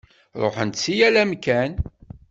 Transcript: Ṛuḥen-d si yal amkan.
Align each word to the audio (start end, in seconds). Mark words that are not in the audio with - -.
Ṛuḥen-d 0.43 0.75
si 0.83 0.93
yal 0.99 1.15
amkan. 1.23 1.71